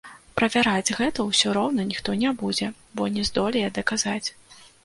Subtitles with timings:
[0.39, 4.27] Правяраць гэта ўсё роўна ніхто не будзе, бо не здолее даказаць.